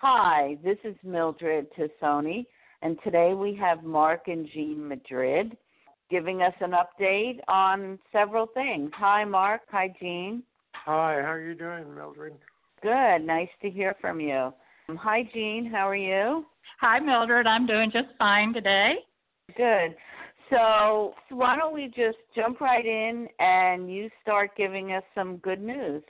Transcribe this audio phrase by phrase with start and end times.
[0.00, 2.44] Hi, this is Mildred Tassone,
[2.82, 5.56] and today we have Mark and Jeanne Madrid
[6.10, 8.90] giving us an update on several things.
[8.94, 9.62] Hi, Mark.
[9.70, 10.42] Hi, Jeanne.
[10.74, 12.34] Hi, how are you doing, Mildred?
[12.82, 13.20] Good.
[13.20, 14.52] Nice to hear from you.
[14.90, 15.64] Hi, Jeanne.
[15.64, 16.44] How are you?
[16.82, 17.46] Hi, Mildred.
[17.46, 18.96] I'm doing just fine today.
[19.56, 19.96] Good.
[20.50, 25.62] So, why don't we just jump right in and you start giving us some good
[25.62, 26.02] news?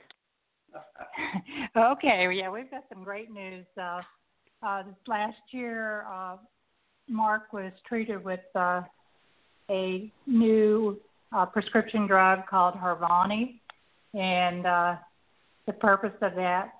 [1.77, 2.27] okay.
[2.33, 3.65] Yeah, we've got some great news.
[3.79, 4.01] Uh,
[4.65, 6.37] uh, last year, uh,
[7.07, 8.81] Mark was treated with uh,
[9.69, 10.99] a new
[11.31, 13.59] uh, prescription drug called Harvoni,
[14.13, 14.95] and uh,
[15.65, 16.71] the purpose of that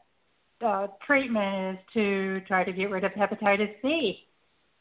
[0.66, 4.26] uh, treatment is to try to get rid of hepatitis C.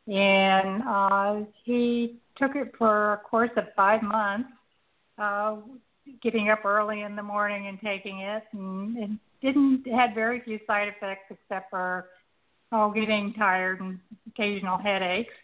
[0.09, 4.49] And uh, he took it for a course of five months,
[5.19, 5.57] uh,
[6.23, 10.59] getting up early in the morning and taking it, and, and didn't had very few
[10.67, 12.07] side effects except for
[12.73, 13.99] oh getting tired and
[14.29, 15.35] occasional headaches.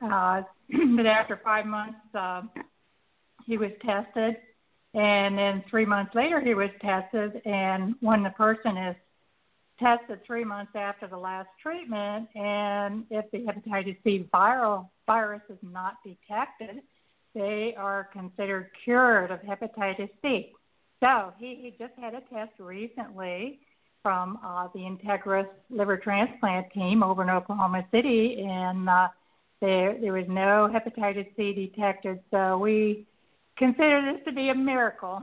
[0.00, 0.42] Uh,
[0.96, 2.42] but after five months, uh,
[3.46, 4.36] he was tested,
[4.94, 8.96] and then three months later he was tested, and when the person is
[9.78, 15.58] tested three months after the last treatment, and if the hepatitis C viral virus is
[15.62, 16.82] not detected,
[17.34, 20.52] they are considered cured of hepatitis C.
[21.00, 23.60] So he, he just had a test recently
[24.02, 29.08] from uh, the Integris liver transplant team over in Oklahoma City, and uh,
[29.60, 32.20] there there was no hepatitis C detected.
[32.30, 33.06] So we
[33.56, 35.22] consider this to be a miracle.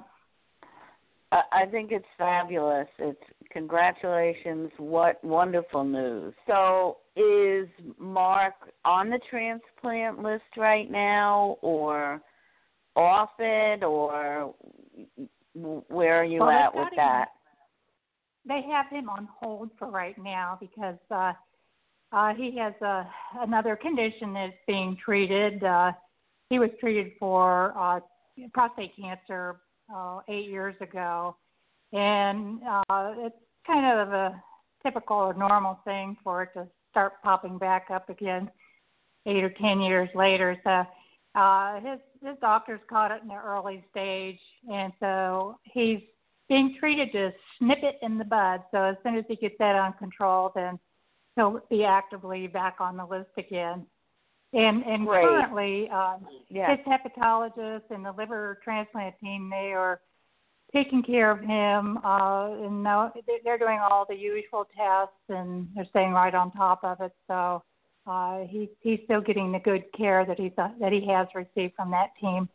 [1.31, 2.88] I think it's fabulous.
[2.97, 4.71] It's congratulations.
[4.77, 6.33] What wonderful news.
[6.47, 8.53] So, is Mark
[8.85, 12.21] on the transplant list right now or
[12.95, 14.53] off it or
[15.53, 17.29] where are you well, at with that?
[18.47, 21.33] They have him on hold for right now because uh
[22.11, 23.03] uh he has uh
[23.39, 25.63] another condition that's being treated.
[25.63, 25.91] Uh
[26.49, 27.99] he was treated for uh
[28.53, 29.57] prostate cancer
[29.94, 31.35] uh, eight years ago,
[31.94, 33.35] and uh, it's
[33.66, 34.41] kind of a
[34.84, 38.50] typical or normal thing for it to start popping back up again
[39.25, 40.57] eight or ten years later.
[40.63, 40.85] So
[41.39, 44.39] uh, his his doctors caught it in the early stage,
[44.72, 45.99] and so he's
[46.47, 48.63] being treated to snip it in the bud.
[48.72, 50.79] So as soon as he gets that on control, then
[51.35, 53.85] he'll be actively back on the list again.
[54.51, 55.23] And and Great.
[55.23, 60.01] currently, um, his hepatologist and the liver transplant team they are
[60.74, 61.97] taking care of him.
[62.03, 63.12] Uh, and now
[63.44, 67.13] they're doing all the usual tests, and they're staying right on top of it.
[67.28, 67.63] So
[68.07, 71.75] uh, he he's still getting the good care that he's uh, that he has received
[71.75, 72.50] from that team.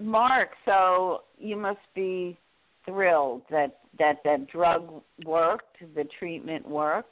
[0.00, 2.38] Mark, so you must be
[2.84, 7.10] thrilled that that that drug worked, the treatment worked.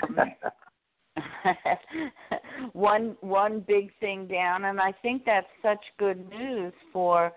[2.72, 7.32] one one big thing down and I think that's such good news for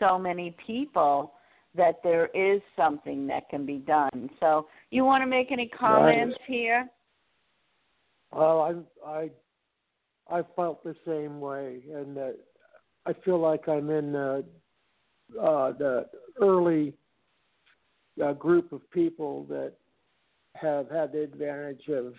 [0.00, 1.34] so many people
[1.76, 4.28] that there is something that can be done.
[4.40, 6.48] So you want to make any comments right.
[6.48, 6.88] here?
[8.32, 9.30] Well, I I
[10.38, 12.28] I felt the same way and uh,
[13.06, 14.42] I feel like I'm in uh,
[15.40, 16.06] uh, the
[16.40, 16.94] early
[18.22, 19.72] uh, group of people that
[20.54, 22.14] have had the advantage of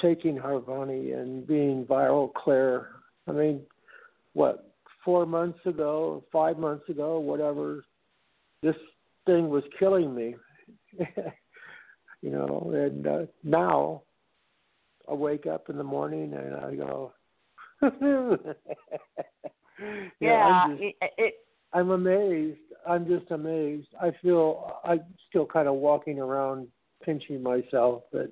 [0.00, 2.88] taking Harvoni and being viral clear.
[3.28, 3.60] I mean,
[4.32, 4.73] what
[5.04, 7.84] four months ago, five months ago, whatever,
[8.62, 8.76] this
[9.26, 10.34] thing was killing me.
[12.22, 14.02] you know, and uh, now
[15.08, 17.12] I wake up in the morning and I go.
[20.20, 21.34] yeah, I'm, just, it, it,
[21.72, 22.58] I'm amazed.
[22.88, 23.88] I'm just amazed.
[24.00, 26.68] I feel I'm still kind of walking around
[27.04, 28.30] pinching myself, but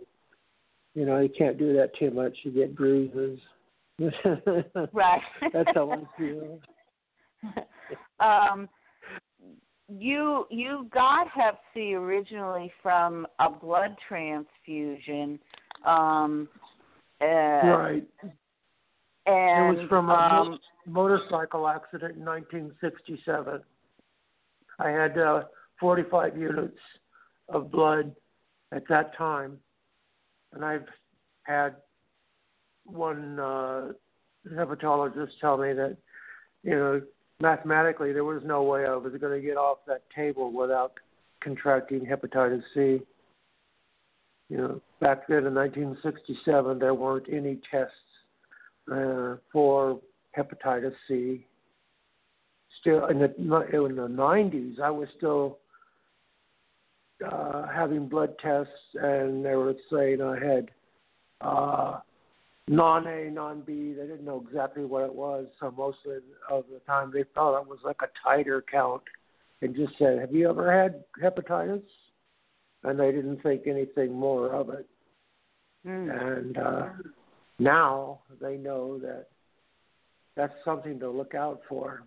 [0.95, 2.37] you know, you can't do that too much.
[2.45, 3.39] You get bruises.
[4.93, 5.21] right.
[5.53, 6.61] That's how I feel.
[8.21, 8.69] um,
[9.89, 15.39] you you got Hep C originally from a blood transfusion.
[15.85, 16.49] Um,
[17.21, 18.05] uh, right.
[19.27, 23.61] And it was from a um, motorcycle accident in 1967.
[24.81, 25.43] I had uh,
[25.79, 26.79] 45 units
[27.49, 28.15] of blood
[28.73, 29.59] at that time
[30.53, 30.87] and I've
[31.45, 31.77] had
[32.85, 33.93] one uh,
[34.51, 35.97] hepatologist tell me that
[36.63, 37.01] you know
[37.41, 40.93] mathematically there was no way I was going to get off that table without
[41.43, 43.01] contracting hepatitis C.
[44.49, 47.95] You know, back then in 1967, there weren't any tests
[48.91, 50.01] uh, for
[50.37, 51.47] hepatitis C.
[52.81, 55.59] Still in the in the 90s, I was still
[57.25, 60.71] uh, having blood tests, and they were saying I had
[61.41, 62.01] uh,
[62.69, 63.95] non A, non B.
[63.97, 65.99] They didn't know exactly what it was, so most
[66.51, 69.03] of the time they thought it was like a titer count,
[69.61, 71.83] and just said, "Have you ever had hepatitis?"
[72.85, 74.89] And they didn't think anything more of it.
[75.87, 76.39] Mm.
[76.39, 76.89] And uh,
[77.59, 79.29] now they know that
[80.37, 82.05] that's something to look out for.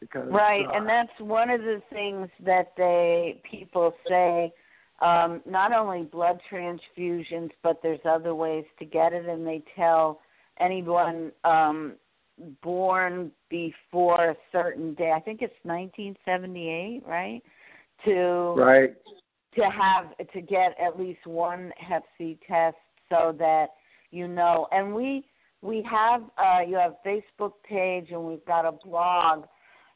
[0.00, 4.52] Because, right, uh, and that's one of the things that they people say.
[5.00, 10.20] Um, not only blood transfusions, but there's other ways to get it, and they tell
[10.60, 11.94] anyone um,
[12.62, 15.12] born before a certain day.
[15.14, 17.42] I think it's 1978, right?
[18.04, 18.94] To right
[19.54, 22.76] to have to get at least one Hep C test
[23.08, 23.68] so that
[24.10, 24.68] you know.
[24.72, 25.26] And we
[25.62, 29.44] we have uh, you have Facebook page and we've got a blog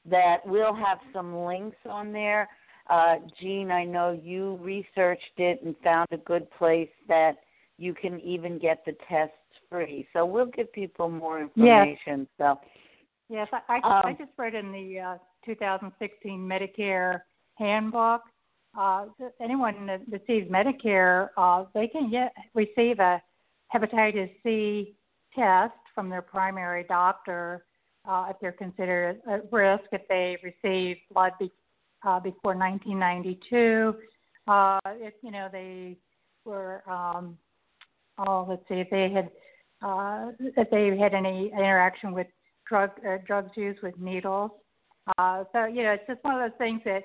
[0.06, 2.48] that will have some links on there.
[2.88, 7.38] Uh, Jeanne, I know you researched it and found a good place that
[7.78, 9.34] you can even get the tests
[9.70, 10.06] free.
[10.12, 12.20] So we'll give people more information.
[12.20, 12.26] Yes.
[12.38, 12.60] So
[13.28, 15.16] yes, I I, um, I just read in the uh,
[15.46, 17.20] 2016 Medicare
[17.56, 18.22] handbook.
[18.76, 19.06] Uh,
[19.40, 23.22] anyone that receives Medicare, uh, they can get receive a
[23.74, 24.94] hepatitis C
[25.34, 27.64] test from their primary doctor
[28.06, 31.50] uh, if they're considered at risk if they receive blood be,
[32.04, 33.94] uh, before 1992.
[34.46, 35.96] Uh, if you know they
[36.44, 37.36] were, um,
[38.18, 39.30] oh, let's see, if they had
[39.82, 42.26] uh, if they had any interaction with
[42.68, 44.50] drug uh, drugs used with needles.
[45.18, 47.02] Uh, so you know, it's just one of those things that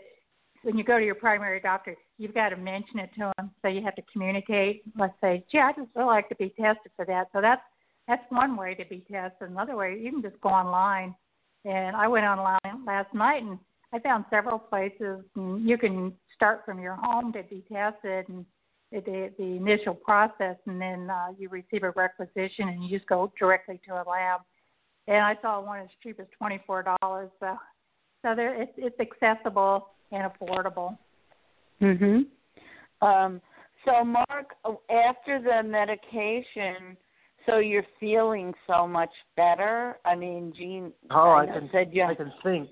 [0.64, 3.52] when you go to your primary doctor, you've got to mention it to them.
[3.62, 4.84] So you have to communicate.
[4.98, 7.28] Let's say, gee, I just would like to be tested for that.
[7.34, 7.62] So that's
[8.08, 9.50] that's one way to be tested.
[9.50, 11.16] Another way, you can just go online.
[11.66, 13.60] And I went online last night and
[13.92, 15.24] I found several places.
[15.36, 18.46] And you can start from your home to be tested and
[18.92, 23.32] the, the initial process, and then uh, you receive a requisition and you just go
[23.38, 24.42] directly to a lab.
[25.08, 27.30] And I saw one as cheap as twenty four dollars.
[27.40, 27.56] So,
[28.24, 30.98] so there, it's it's accessible and affordable.
[31.82, 32.26] Mhm.
[33.02, 33.42] Um,
[33.86, 34.56] so, Mark,
[34.90, 36.98] after the medication,
[37.46, 39.98] so you're feeling so much better.
[40.06, 40.92] I mean, Jeanne.
[41.12, 41.70] Oh, I, I can.
[41.72, 42.70] Said you, I can think.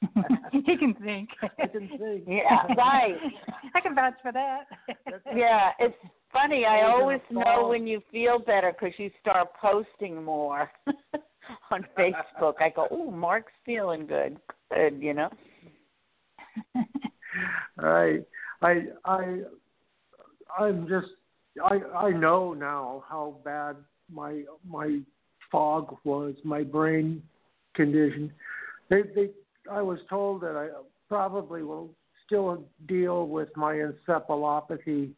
[0.52, 1.28] he can think.
[1.42, 2.24] I can think.
[2.28, 3.16] Yeah, right.
[3.74, 4.64] I can vouch for that.
[5.34, 5.96] yeah, it's
[6.32, 6.64] funny.
[6.64, 10.70] I always know when you feel better because you start posting more
[11.70, 12.54] on Facebook.
[12.60, 14.38] I go, "Oh, Mark's feeling good."
[14.72, 15.30] Good, you know.
[17.78, 18.18] I,
[18.62, 19.40] I, I,
[20.58, 21.08] I'm just.
[21.64, 23.76] I I know now how bad
[24.12, 25.00] my my
[25.50, 27.22] fog was, my brain
[27.74, 28.32] condition.
[28.90, 29.30] They they
[29.70, 30.68] I was told that I
[31.08, 31.90] probably will
[32.26, 35.10] still deal with my encephalopathy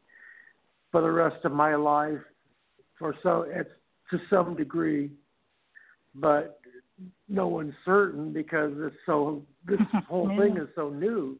[0.91, 2.19] for the rest of my life,
[2.99, 3.70] for so it's
[4.11, 5.11] to some degree,
[6.14, 6.61] but
[7.29, 11.38] no one's certain because it's so this whole thing is so new,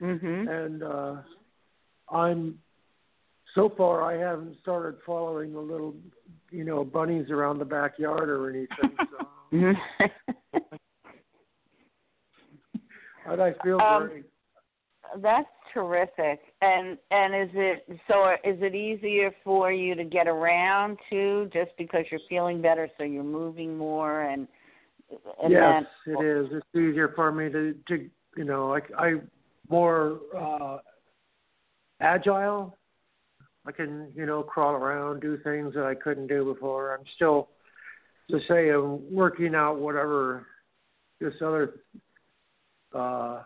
[0.00, 0.48] mm-hmm.
[0.48, 1.16] and uh,
[2.10, 2.58] I'm
[3.54, 5.94] so far I haven't started following the little,
[6.50, 8.96] you know, bunnies around the backyard or anything.
[9.10, 9.72] So.
[13.28, 14.24] but I feel um.
[15.18, 16.40] That's terrific.
[16.62, 18.30] And and is it so?
[18.44, 23.04] Is it easier for you to get around too, just because you're feeling better, so
[23.04, 24.48] you're moving more and.
[25.42, 26.46] and yes, then, it is.
[26.52, 29.14] It's easier for me to to you know I I
[29.68, 30.78] more uh
[32.00, 32.76] agile
[33.66, 36.94] I can, you know, crawl around, do things that I couldn't do before.
[36.94, 37.48] I'm still,
[38.30, 40.46] to say, I'm working out whatever
[41.20, 41.74] this other
[42.96, 43.42] uh,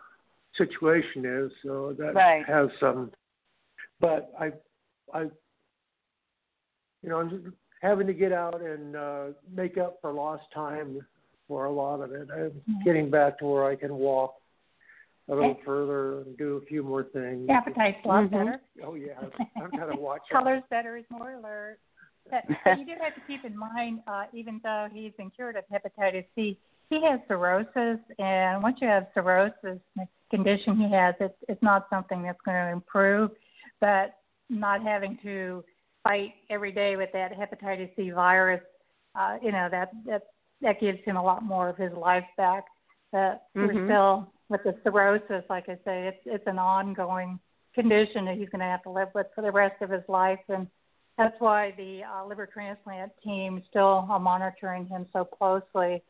[0.56, 1.50] situation is.
[1.64, 2.44] So that right.
[2.46, 3.10] has some,
[4.00, 4.52] but I,
[5.12, 5.22] I,
[7.02, 11.00] you know, I'm just having to get out and uh, make up for lost time
[11.48, 12.28] for a lot of it.
[12.32, 12.84] I'm mm-hmm.
[12.84, 14.34] getting back to where I can walk
[15.28, 17.48] a little further and do a few more things.
[17.48, 18.36] Appetite's a lot mm-hmm.
[18.36, 18.60] better.
[18.84, 19.14] Oh yeah,
[19.62, 20.22] I've got to watch.
[20.30, 21.78] Colors better is more alert.
[22.30, 25.56] But, but you do have to keep in mind, uh, even though he's been cured
[25.56, 26.58] of hepatitis C,
[26.90, 31.86] he has cirrhosis, and once you have cirrhosis, the condition he has, it's it's not
[31.88, 33.30] something that's going to improve.
[33.80, 34.16] But
[34.50, 35.64] not having to
[36.02, 38.60] fight every day with that hepatitis C virus,
[39.18, 40.22] uh, you know that that
[40.60, 42.64] that gives him a lot more of his life back.
[43.12, 43.66] But mm-hmm.
[43.66, 47.38] we're still with the cirrhosis, like I say, it's it's an ongoing
[47.72, 50.40] condition that he's going to have to live with for the rest of his life,
[50.48, 50.66] and
[51.16, 56.02] that's why the uh, liver transplant team is still are monitoring him so closely.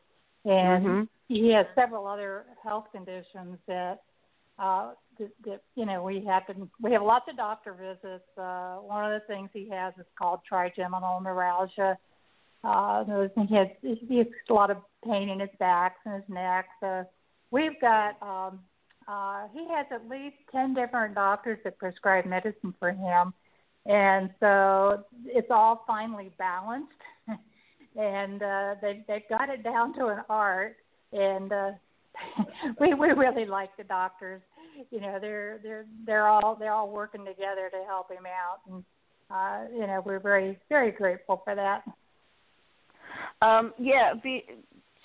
[0.45, 1.03] And mm-hmm.
[1.27, 4.01] he has several other health conditions that
[4.57, 8.25] uh, that, that you know we have to we have lots of doctor visits.
[8.37, 11.97] Uh, one of the things he has is called trigeminal neuralgia.
[12.63, 13.03] Uh,
[13.47, 16.67] he has he has a lot of pain in his back and his neck.
[16.79, 17.05] So
[17.49, 18.59] we've got um,
[19.07, 23.33] uh, he has at least ten different doctors that prescribe medicine for him,
[23.85, 26.91] and so it's all finely balanced.
[27.95, 30.77] And uh, they they've got it down to an art,
[31.11, 31.71] and uh,
[32.79, 34.41] we we really like the doctors.
[34.89, 38.83] You know, they're they're they're all they're all working together to help him out, and
[39.29, 41.83] uh, you know we're very very grateful for that.
[43.41, 44.43] Um, yeah, be,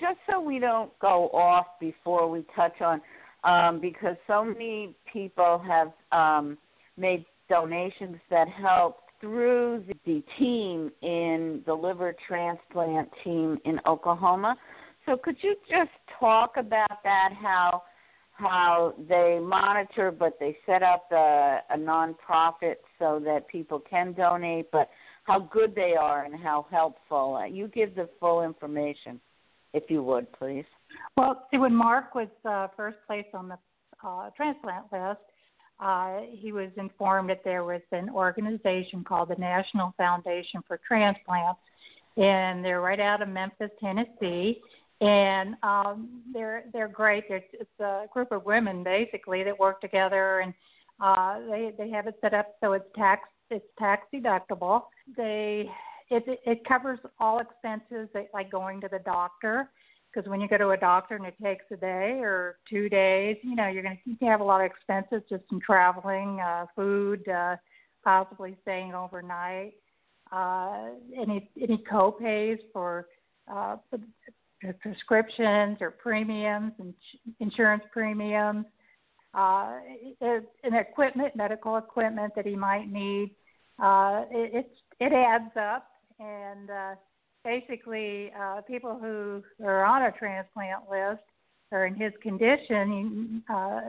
[0.00, 3.00] just so we don't go off before we touch on,
[3.44, 6.58] um, because so many people have um,
[6.96, 14.56] made donations that help through the team in the liver transplant team in Oklahoma.
[15.04, 17.30] So could you just talk about that?
[17.40, 17.82] How
[18.32, 24.70] how they monitor, but they set up a, a nonprofit so that people can donate,
[24.70, 24.90] but
[25.24, 27.42] how good they are and how helpful.
[27.50, 29.20] You give the full information,
[29.72, 30.66] if you would, please.
[31.16, 33.58] Well, see, when Mark was uh, first placed on the
[34.06, 35.20] uh, transplant list,
[35.80, 41.60] uh, he was informed that there was an organization called the National Foundation for Transplants,
[42.16, 44.60] and they're right out of Memphis, Tennessee
[45.00, 47.24] and um, they're they're great.
[47.28, 50.54] It's, it's a group of women basically that work together, and
[51.00, 54.82] uh, they they have it set up so it's tax it's tax deductible.
[55.16, 55.70] They
[56.10, 59.68] it it covers all expenses like going to the doctor
[60.16, 63.36] because when you go to a doctor and it takes a day or two days,
[63.42, 67.28] you know you're going to have a lot of expenses just in traveling, uh, food,
[67.28, 67.56] uh,
[68.02, 69.74] possibly staying overnight,
[70.32, 70.86] uh,
[71.20, 73.06] any any co-pays for
[73.52, 73.76] uh,
[74.80, 76.94] prescriptions or premiums and
[77.40, 78.64] insurance premiums,
[79.34, 79.78] uh,
[80.20, 83.34] and equipment, medical equipment that he might need.
[83.78, 86.94] Uh, it, it adds up, and uh,
[87.46, 91.22] basically, uh, people who are on a transplant list
[91.70, 93.80] or in his condition uh,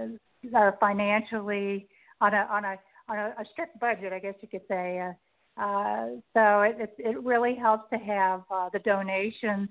[0.56, 1.88] are financially
[2.22, 2.76] on a on a
[3.10, 5.00] on a, a strict budget, I guess you could say.
[5.00, 5.14] Uh,
[5.62, 9.70] uh, so it, it it really helps to have uh, the donations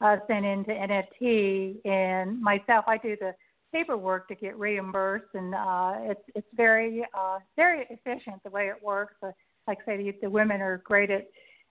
[0.00, 1.86] uh, sent into NFT.
[1.86, 3.34] And myself, I do the
[3.72, 8.82] paperwork to get reimbursed, and uh, it's it's very uh, very efficient the way it
[8.82, 9.14] works.
[9.22, 9.30] Uh,
[9.68, 11.28] like I say, the, the women are great at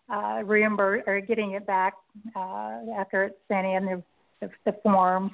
[0.10, 1.94] uh, or getting it back
[2.36, 4.04] uh, after it's sent in the
[4.40, 5.32] the, the forms.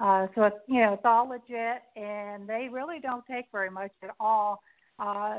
[0.00, 3.90] Uh, so it's you know it's all legit, and they really don't take very much
[4.02, 4.62] at all.
[4.98, 5.38] Uh,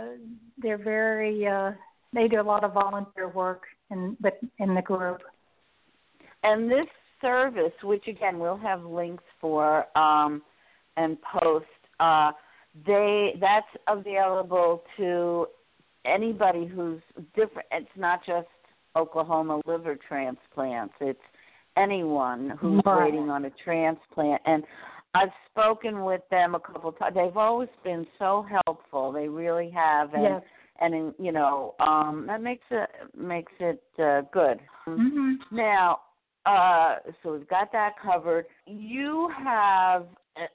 [0.57, 1.71] they're very uh,
[2.13, 5.21] they do a lot of volunteer work in the in the group.
[6.43, 6.87] And this
[7.21, 10.41] service, which again we'll have links for um,
[10.97, 11.65] and post,
[11.99, 12.31] uh,
[12.85, 15.47] they that's available to
[16.05, 17.01] anybody who's
[17.35, 17.67] different.
[17.71, 18.47] It's not just
[18.95, 20.93] Oklahoma liver transplants.
[20.99, 21.19] It's
[21.77, 23.05] anyone who's right.
[23.05, 24.41] waiting on a transplant.
[24.45, 24.63] And
[25.13, 27.15] I've spoken with them a couple times.
[27.15, 29.11] They've always been so helpful.
[29.11, 30.13] They really have.
[30.13, 30.41] And, yes.
[30.81, 34.59] And you know um, that makes it makes it uh, good.
[34.87, 35.33] Mm-hmm.
[35.51, 35.99] Now
[36.45, 38.45] uh, so we've got that covered.
[38.65, 40.05] You have,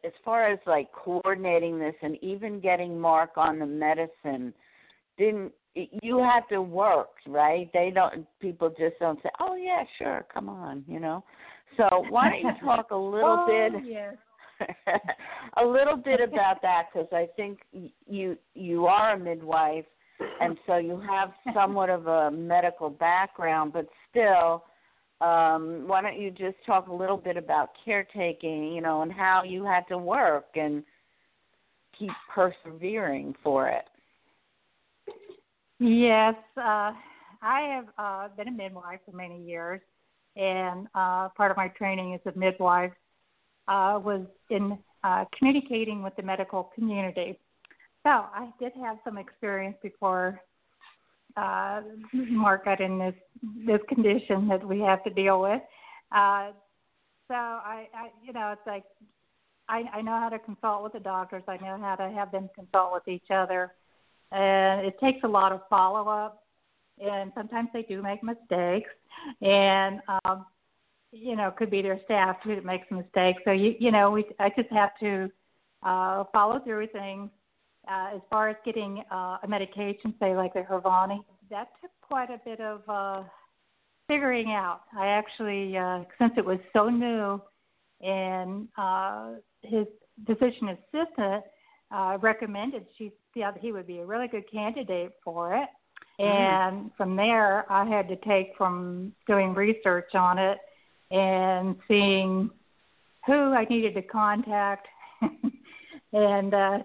[0.05, 4.55] as far as like coordinating this and even getting Mark on the medicine,
[5.19, 7.71] didn't you have to work, right?
[7.73, 8.27] They don't.
[8.41, 11.25] People just don't say, "Oh yeah, sure, come on," you know.
[11.77, 14.19] So why don't you talk a little oh, bit?
[15.57, 17.59] A little bit about that because I think
[18.07, 19.85] you you are a midwife,
[20.41, 24.65] and so you have somewhat of a medical background, but still
[25.21, 29.43] um, why don't you just talk a little bit about caretaking, you know, and how
[29.45, 30.83] you had to work and
[31.99, 33.85] keep persevering for it?
[35.79, 36.93] Yes, uh,
[37.43, 39.81] I have uh, been a midwife for many years,
[40.37, 42.93] and uh, part of my training as a midwife
[43.69, 47.39] uh, was in uh, communicating with the medical community.
[48.03, 50.41] So I did have some experience before
[51.37, 51.81] uh,
[52.13, 53.15] Mark got in this
[53.67, 55.61] this condition that we have to deal with.
[56.13, 56.53] Uh,
[57.29, 58.85] so I, I, you know, it's like
[59.69, 61.43] I, I know how to consult with the doctors.
[61.49, 63.73] I know how to have them consult with each other,
[64.35, 66.43] and it takes a lot of follow up.
[67.05, 68.91] And sometimes they do make mistakes,
[69.43, 70.47] and um,
[71.11, 73.43] you know, it could be their staff that makes mistakes.
[73.45, 75.29] So you, you know, we I just have to
[75.83, 77.31] uh, follow through with things
[77.89, 81.19] uh, as far as getting uh, a medication, say like the Harvoni,
[81.51, 83.23] that took quite a bit of uh,
[84.09, 84.83] figuring out.
[84.97, 87.41] I actually, uh, since it was so new,
[88.01, 89.87] and uh, his
[90.27, 91.45] physician assistant
[91.91, 95.69] uh, recommended she thought he would be a really good candidate for it.
[96.21, 96.25] Mm.
[96.25, 100.59] And from there, I had to take from doing research on it
[101.11, 102.51] and seeing
[103.27, 104.87] who I needed to contact
[106.13, 106.79] and uh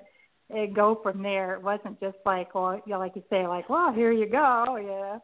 [0.50, 1.54] and go from there.
[1.54, 4.78] It wasn't just like, well, you know, like you say, like, well, here you go,
[4.78, 5.20] yeah.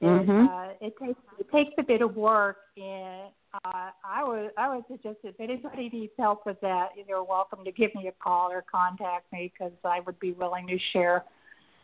[0.00, 0.30] Mhm.
[0.30, 3.30] And, uh, it takes it takes a bit of work, and
[3.64, 7.94] I would I would suggest if anybody needs help with that, you're welcome to give
[7.94, 11.24] me a call or contact me because I would be willing to share.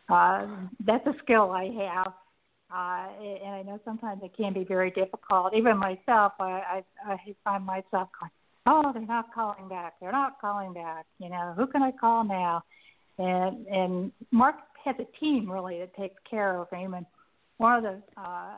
[0.09, 0.47] Uh,
[0.85, 2.13] that's a skill I have,
[2.71, 5.55] uh, and I know sometimes it can be very difficult.
[5.55, 8.31] Even myself, I I, I find myself going,
[8.67, 9.95] oh, they're not calling back.
[10.01, 11.07] They're not calling back.
[11.19, 12.63] You know, who can I call now?
[13.19, 17.07] And and Mark has a team really that takes care of him and
[17.59, 18.57] one of the uh,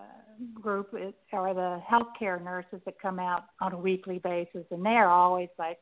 [0.54, 5.08] group is, are the healthcare nurses that come out on a weekly basis, and they're
[5.10, 5.78] always like,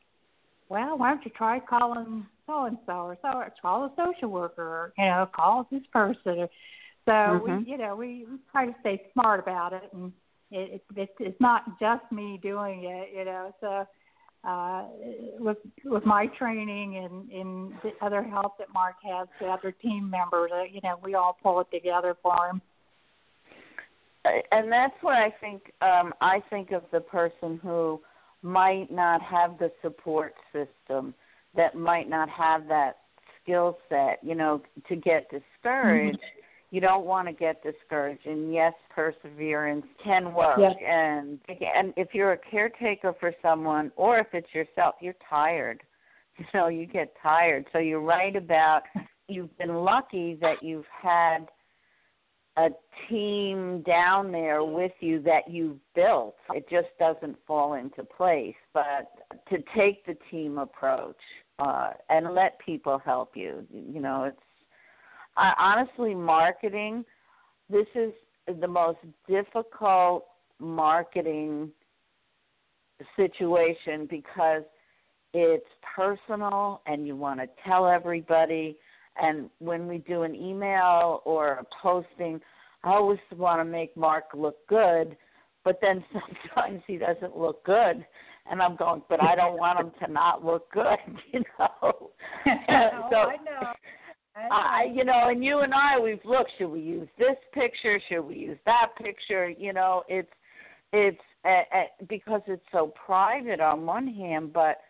[0.69, 4.29] "Well, why don't you try calling so and so or so, or call a social
[4.29, 6.49] worker, or you know, call this person."
[7.05, 7.41] So Mhm.
[7.43, 10.11] we, you know, we, we try to stay smart about it, and
[10.51, 13.53] it, it, it it's not just me doing it, you know.
[13.61, 13.87] So
[14.43, 14.87] uh,
[15.39, 20.09] with with my training and and the other help that Mark has, the other team
[20.09, 22.61] members, uh, you know, we all pull it together for him.
[24.51, 28.01] And that's where I think um I think of the person who
[28.41, 31.13] might not have the support system,
[31.55, 32.97] that might not have that
[33.41, 36.19] skill set, you know, to get discouraged.
[36.71, 40.59] You don't want to get discouraged, and yes, perseverance can work.
[40.59, 40.75] Yes.
[40.85, 45.81] And and if you're a caretaker for someone, or if it's yourself, you're tired.
[46.37, 47.65] You know, you get tired.
[47.71, 48.81] So you're right about
[49.29, 51.47] you've been lucky that you've had
[52.57, 52.69] a
[53.09, 56.35] team down there with you that you've built.
[56.53, 58.55] It just doesn't fall into place.
[58.73, 59.11] But
[59.49, 61.17] to take the team approach
[61.59, 64.37] uh, and let people help you, you know, it's
[65.35, 67.03] honestly marketing.
[67.69, 68.13] This is
[68.61, 70.25] the most difficult
[70.59, 71.71] marketing
[73.17, 74.63] situation because
[75.33, 78.77] it's personal and you want to tell everybody
[79.17, 82.41] and when we do an email or a posting,
[82.85, 85.17] I always want to make Mark look good,
[85.63, 88.05] but then sometimes he doesn't look good,
[88.49, 90.97] and I'm going, but I don't want him to not look good,
[91.33, 91.71] you know.
[91.83, 92.11] oh,
[93.11, 93.67] so I know.
[94.37, 96.51] I I, you know, and you and I, we've looked.
[96.57, 97.99] Should we use this picture?
[98.09, 99.49] Should we use that picture?
[99.49, 100.31] You know, it's
[100.91, 104.81] it's uh, uh, because it's so private on one hand, but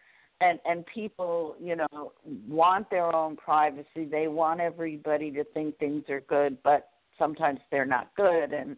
[0.41, 2.11] and and people, you know,
[2.49, 4.05] want their own privacy.
[4.09, 8.77] They want everybody to think things are good, but sometimes they're not good, and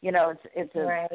[0.00, 1.10] you know, it's it's a Right.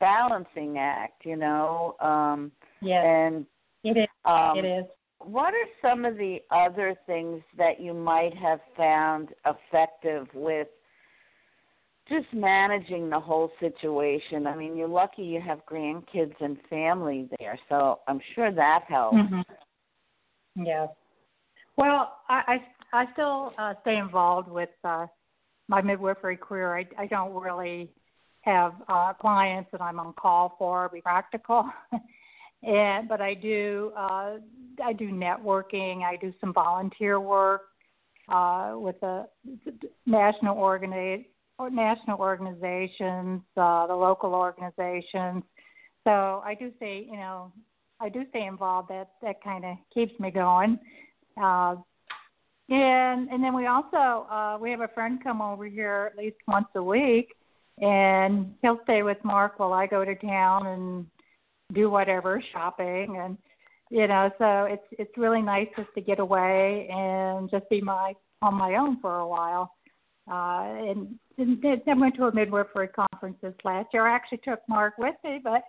[0.00, 1.24] balancing act.
[1.24, 3.46] You know, um, Yes, and
[3.82, 4.08] it is.
[4.24, 4.86] um, it is.
[5.20, 10.68] what are some of the other things that you might have found effective with
[12.08, 14.46] just managing the whole situation?
[14.46, 19.16] I mean, you're lucky you have grandkids and family there, so I'm sure that helps.
[19.16, 19.40] hmm
[20.56, 20.88] Yeah.
[21.76, 22.58] Well, I
[22.92, 25.06] I, I still uh, stay involved with uh,
[25.68, 26.76] my midwifery career.
[26.76, 27.90] I I don't really
[28.42, 30.88] have uh, clients that I'm on call for.
[30.92, 31.68] Be practical.
[32.66, 34.36] And but I do uh,
[34.82, 36.02] I do networking.
[36.02, 37.62] I do some volunteer work
[38.28, 39.28] uh, with the
[40.06, 41.26] national organi-
[41.58, 45.42] or national organizations, uh, the local organizations.
[46.04, 47.52] So I do stay, you know,
[48.00, 48.88] I do stay involved.
[48.88, 50.78] That that kind of keeps me going.
[51.40, 51.76] Uh,
[52.70, 56.36] and and then we also uh, we have a friend come over here at least
[56.48, 57.34] once a week,
[57.78, 61.06] and he'll stay with Mark while I go to town and
[61.72, 63.38] do whatever shopping and
[63.90, 68.14] you know so it's it's really nice just to get away and just be my
[68.42, 69.74] on my own for a while.
[70.30, 74.06] Uh and, and then went to a midwifery conference this last year.
[74.06, 75.62] I actually took mark with me but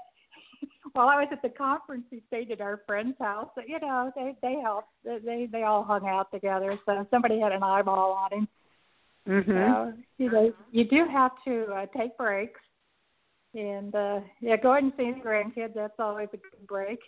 [0.94, 4.12] while i was at the conference he stayed at our friend's house but you know
[4.16, 8.40] they they helped they they all hung out together so somebody had an eyeball on
[8.40, 8.48] him
[9.28, 9.46] Mhm.
[9.48, 12.62] so you know you do have to uh, take breaks
[13.56, 17.00] and uh yeah go ahead and see the grandkids that's always a good break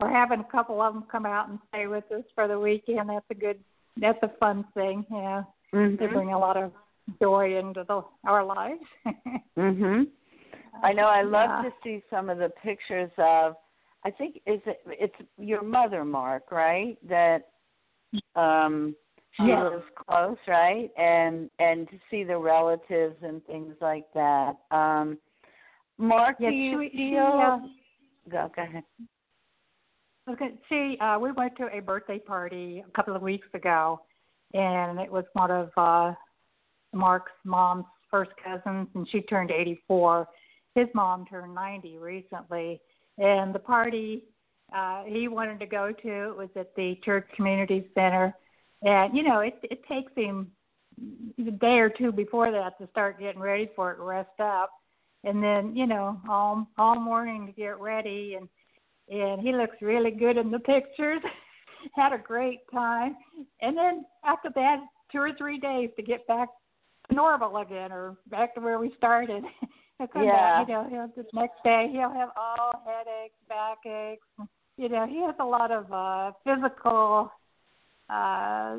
[0.00, 3.08] or having a couple of them come out and stay with us for the weekend
[3.10, 3.58] that's a good
[4.00, 6.12] that's a fun thing yeah they Mhm.
[6.12, 6.72] bring a lot of
[7.20, 8.80] joy into the our lives
[9.56, 10.08] Mhm.
[10.82, 11.70] I know I love Yeah.
[11.70, 13.56] to see some of the pictures of
[14.04, 16.96] I think is it it's your mother Mark, right?
[17.08, 17.48] That
[18.36, 18.94] um
[19.32, 19.62] she Yes.
[19.72, 20.90] lives close, right?
[20.96, 24.56] And and to see the relatives and things like that.
[24.70, 25.18] Um
[25.98, 27.58] Mark, Yeah, do you she- she, feel uh,
[28.28, 28.84] go, go ahead.
[30.30, 34.00] Okay, see, uh, we went to a birthday party a couple of weeks ago,
[34.52, 36.12] and it was one of uh,
[36.92, 40.28] Mark's mom's first cousins, and she turned 84.
[40.78, 42.80] His mom turned 90 recently,
[43.18, 44.22] and the party
[44.72, 48.32] uh, he wanted to go to was at the church community center,
[48.82, 50.52] and you know it it takes him
[51.40, 54.70] a day or two before that to start getting ready for it, rest up,
[55.24, 58.48] and then you know all all morning to get ready and
[59.10, 61.22] and he looks really good in the pictures.
[61.96, 63.16] Had a great time,
[63.62, 64.78] and then after that,
[65.10, 66.48] two or three days to get back
[67.10, 69.42] normal again, or back to where we started.
[70.00, 70.58] yeah.
[70.58, 74.18] Back, you know, he'll, the next day he'll have all headaches, backaches.
[74.76, 77.32] You know, he has a lot of uh physical
[78.08, 78.78] uh,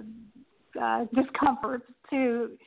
[0.81, 2.57] uh discomforts to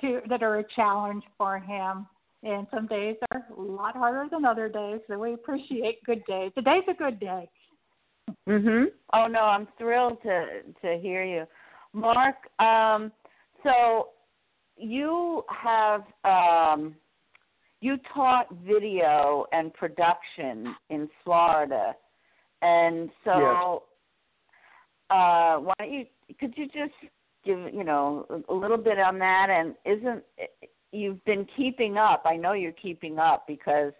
[0.00, 2.06] to that are a challenge for him
[2.44, 5.00] and some days are a lot harder than other days.
[5.08, 6.52] So we appreciate good days.
[6.54, 7.48] Today's a good day.
[8.46, 8.92] Mhm.
[9.12, 11.46] Oh no, I'm thrilled to to hear you,
[11.92, 12.36] Mark.
[12.60, 13.12] Um,
[13.62, 14.10] so
[14.76, 16.94] you have um,
[17.84, 21.94] you taught video and production in Florida,
[22.62, 23.82] and so
[25.10, 25.18] yes.
[25.18, 26.06] uh, why don't you
[26.40, 26.94] could you just
[27.44, 30.24] give you know a little bit on that and isn't
[30.92, 32.22] you've been keeping up.
[32.24, 33.92] I know you're keeping up because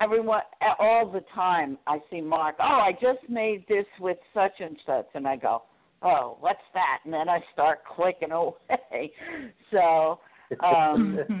[0.00, 0.42] everyone
[0.78, 5.08] all the time I see Mark, "Oh, I just made this with such and such."
[5.14, 5.64] And I go,
[6.02, 9.12] "Oh, what's that?" And then I start clicking away.
[9.72, 10.18] So,
[10.62, 11.18] um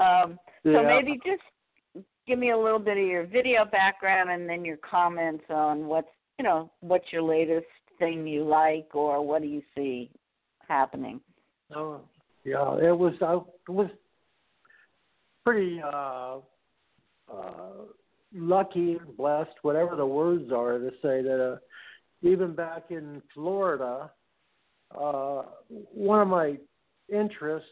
[0.00, 0.82] um so Yeah.
[0.82, 1.42] maybe just
[2.26, 6.08] give me a little bit of your video background and then your comments on what's,
[6.38, 7.66] you know, what's your latest
[7.98, 10.10] thing you like or what do you see
[10.66, 11.20] happening.
[11.74, 12.00] Oh,
[12.44, 13.90] yeah, it was I was
[15.44, 16.38] pretty uh,
[17.32, 17.84] uh,
[18.34, 21.56] lucky and blessed, whatever the words are, to say that uh,
[22.22, 24.10] even back in Florida,
[24.98, 25.42] uh,
[25.92, 26.56] one of my
[27.12, 27.68] interests,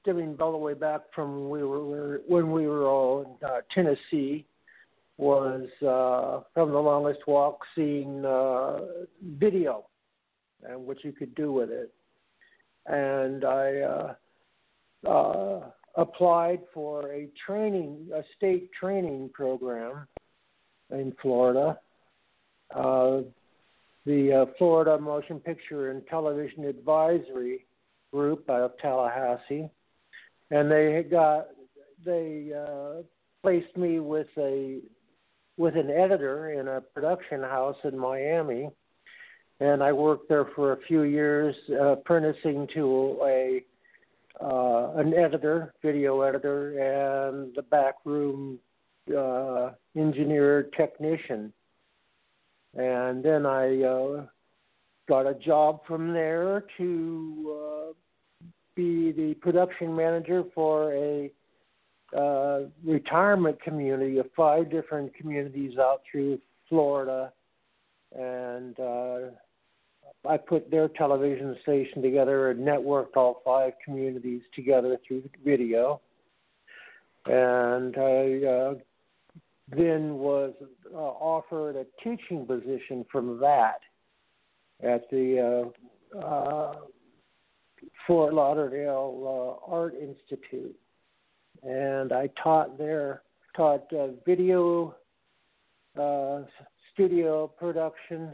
[0.00, 4.46] stemming all the way back from we were when we were all in uh, Tennessee,
[5.16, 8.80] was uh, from the longest walk, seeing uh,
[9.38, 9.86] video
[10.68, 11.92] and what you could do with it.
[12.86, 14.14] And I
[15.06, 20.06] uh, uh, applied for a training, a state training program
[20.90, 21.78] in Florida.
[22.74, 23.20] Uh,
[24.04, 27.66] the uh, Florida Motion Picture and Television Advisory
[28.12, 29.70] Group out of Tallahassee,
[30.50, 31.48] and they got
[32.04, 33.02] they uh,
[33.42, 34.80] placed me with a
[35.56, 38.70] with an editor in a production house in Miami
[39.62, 43.64] and I worked there for a few years, uh, apprenticing to a
[44.40, 48.58] uh, an editor, video editor, and the backroom
[49.16, 51.52] uh, engineer technician.
[52.76, 54.26] And then I uh,
[55.08, 57.92] got a job from there to uh,
[58.74, 61.30] be the production manager for a
[62.16, 67.32] uh, retirement community of five different communities out through Florida
[68.18, 69.18] and uh,
[70.28, 76.00] I put their television station together and networked all five communities together through video.
[77.26, 78.74] And I uh,
[79.76, 80.52] then was
[80.92, 83.80] uh, offered a teaching position from that
[84.82, 85.72] at the
[86.14, 86.74] uh, uh,
[88.06, 90.76] Fort Lauderdale uh, Art Institute,
[91.62, 93.22] and I taught there,
[93.56, 94.94] taught uh, video
[95.98, 96.42] uh,
[96.92, 98.30] studio production,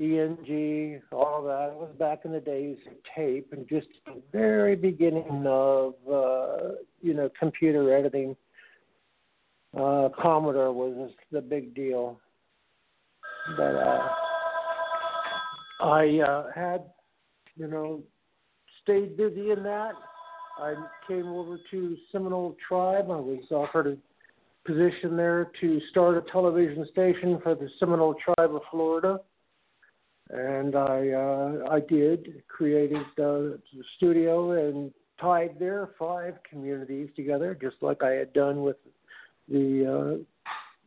[0.00, 1.70] ENG, all that.
[1.70, 5.94] It was back in the days of tape and just the very beginning of
[7.02, 8.36] you know computer editing.
[9.76, 12.18] Uh, Commodore was the big deal,
[13.56, 14.08] but uh,
[15.80, 16.82] I uh, had
[17.56, 18.02] you know
[18.82, 19.92] stayed busy in that.
[20.58, 20.74] I
[21.06, 23.10] came over to Seminole Tribe.
[23.10, 28.52] I was offered a position there to start a television station for the Seminole Tribe
[28.52, 29.20] of Florida,
[30.30, 33.60] and I uh, I did created the
[33.96, 38.76] studio and tied their five communities together, just like I had done with
[39.50, 40.22] the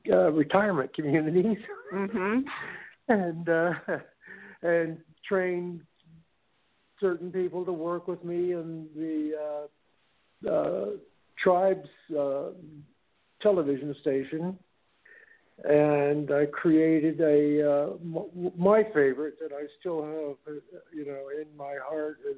[0.09, 1.57] uh, uh, retirement communities,
[1.93, 2.43] Mhm.
[3.09, 3.73] and uh,
[4.61, 4.97] and
[5.27, 5.81] trained
[6.99, 9.67] certain people to work with me in the
[10.47, 10.85] uh, uh,
[11.43, 11.89] tribes.
[12.17, 12.49] Uh,
[13.41, 14.57] television station,
[15.65, 20.59] and I created a uh, m- my favorite that I still have, uh,
[20.93, 22.37] you know, in my heart is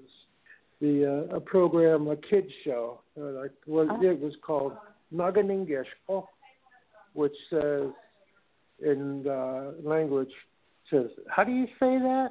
[0.82, 3.02] the uh, a program, a kids show.
[3.16, 4.02] Uh, like was Oh.
[4.04, 4.74] it was called
[5.14, 6.26] Naganingeshko,
[7.14, 7.90] which says
[8.84, 10.32] in uh, language
[10.92, 12.30] says, "How do you say that?"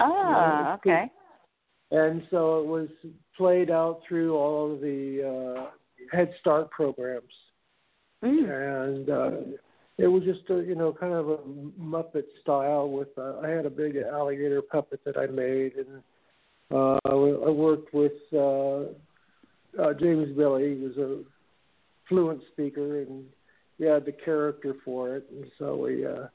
[0.00, 1.10] Ah, okay.
[1.90, 2.88] And so it was
[3.36, 5.70] played out through all of the uh,
[6.16, 7.32] Head Start programs,
[8.22, 8.94] Mm.
[8.94, 9.30] and uh,
[9.96, 11.38] it was just a you know kind of a
[11.80, 12.90] Muppet style.
[12.90, 16.02] With uh, I had a big alligator puppet that I made, and
[16.70, 20.76] uh, I worked with uh, uh, James Billy.
[20.76, 21.22] He was a
[22.10, 23.24] fluent speaker, and
[23.78, 26.04] we had the character for it, and so we.
[26.04, 26.26] Uh,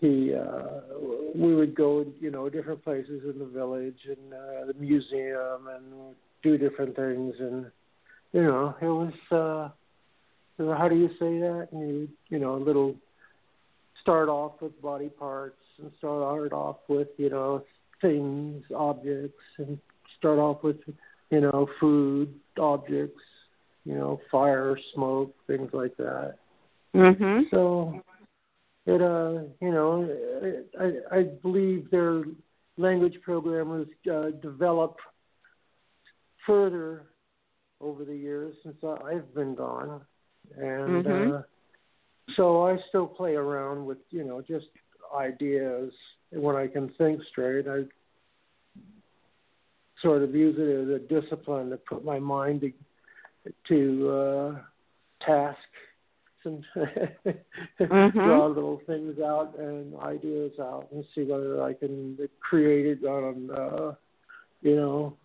[0.00, 0.80] he uh
[1.34, 6.14] we would go you know different places in the village and uh the museum and
[6.42, 7.66] do different things and
[8.32, 12.62] you know it was uh how do you say that and you you know a
[12.64, 12.94] little
[14.00, 17.62] start off with body parts and start off with you know
[18.00, 19.78] things objects and
[20.18, 20.78] start off with
[21.30, 23.20] you know food objects
[23.84, 26.36] you know fire smoke things like that
[26.94, 27.50] Mhm.
[27.50, 28.00] so
[28.86, 30.08] it uh you know
[30.78, 32.24] I I believe their
[32.76, 35.00] language program was uh, developed
[36.46, 37.06] further
[37.80, 40.00] over the years since I've been gone,
[40.56, 41.38] and Mhm.
[41.38, 41.42] uh,
[42.36, 44.66] so I still play around with you know just
[45.14, 45.92] ideas
[46.30, 47.66] when I can think straight.
[47.68, 47.84] I
[50.02, 52.72] sort of use it as a discipline to put my mind to
[53.68, 54.58] to uh,
[55.24, 55.58] task
[56.44, 56.64] and
[57.80, 58.12] Mhm.
[58.24, 63.50] draw little things out and ideas out and see whether I can create it on
[63.50, 63.94] uh
[64.62, 65.16] you know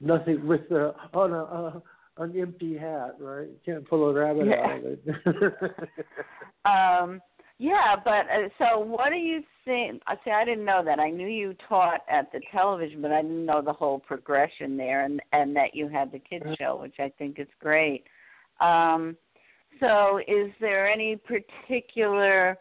[0.00, 1.80] nothing with uh, on a uh,
[2.18, 3.48] an empty hat, right?
[3.48, 4.66] You can't pull a rabbit Yeah.
[4.66, 5.74] out of it.
[6.64, 7.20] Um,
[7.58, 10.02] yeah, but uh, so what do you think?
[10.06, 10.30] I see.
[10.30, 10.98] I didn't know that.
[10.98, 15.04] I knew you taught at the television, but I didn't know the whole progression there,
[15.04, 18.04] and and that you had the kids show, which I think is great.
[18.60, 19.16] Um,
[19.80, 22.58] so, is there any particular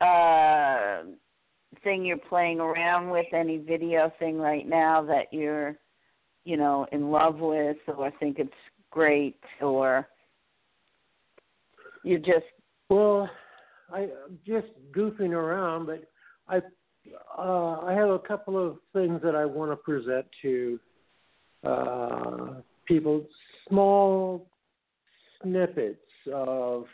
[0.00, 1.02] uh,
[1.82, 3.26] thing you're playing around with?
[3.32, 5.76] Any video thing right now that you're,
[6.44, 8.50] you know, in love with, or think it's
[8.90, 10.06] great, or
[12.04, 12.46] you just
[12.88, 13.28] Well,
[13.92, 16.04] I I'm just goofing around, but
[16.48, 16.58] I
[17.38, 20.80] uh, I have a couple of things that I want to present to
[21.64, 22.54] uh,
[22.86, 23.24] people.
[23.68, 24.46] Small
[25.42, 25.98] snippets
[26.32, 26.84] of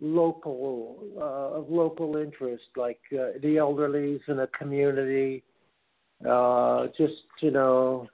[0.00, 5.42] local uh, of local interest, like uh, the elderlies in a community.
[6.28, 8.08] Uh, just you know,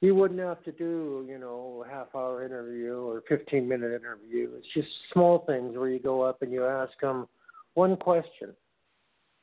[0.00, 4.50] you wouldn't have to do you know a half hour interview or 15 minute interview
[4.56, 7.26] it's just small things where you go up and you ask them
[7.84, 8.50] one question.